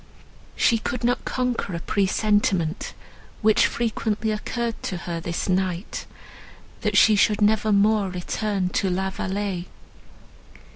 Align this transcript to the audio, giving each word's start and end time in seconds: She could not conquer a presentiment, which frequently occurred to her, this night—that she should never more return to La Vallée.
She 0.55 0.79
could 0.79 1.03
not 1.03 1.25
conquer 1.25 1.75
a 1.75 1.79
presentiment, 1.79 2.95
which 3.43 3.67
frequently 3.67 4.31
occurred 4.31 4.81
to 4.81 4.97
her, 4.97 5.19
this 5.19 5.47
night—that 5.47 6.97
she 6.97 7.15
should 7.15 7.39
never 7.39 7.71
more 7.71 8.09
return 8.09 8.69
to 8.69 8.89
La 8.89 9.11
Vallée. 9.11 9.65